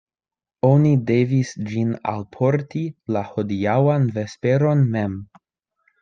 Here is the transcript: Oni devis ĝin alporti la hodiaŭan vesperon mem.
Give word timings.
Oni 0.67 0.91
devis 1.09 1.49
ĝin 1.71 1.91
alporti 2.11 2.81
la 3.17 3.23
hodiaŭan 3.33 4.07
vesperon 4.17 4.81
mem. 4.97 5.13